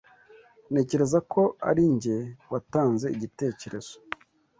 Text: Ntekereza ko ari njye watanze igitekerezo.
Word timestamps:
Ntekereza 0.71 1.19
ko 1.31 1.41
ari 1.69 1.83
njye 1.95 2.17
watanze 2.51 3.05
igitekerezo. 3.15 3.93